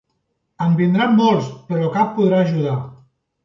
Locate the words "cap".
2.01-2.13